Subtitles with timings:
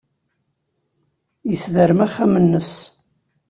[1.49, 2.71] Yessedrem axxam-nnes.